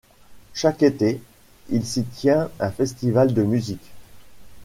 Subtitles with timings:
[0.55, 1.21] Chaque été
[1.69, 3.91] il s'y tient un festival de musique.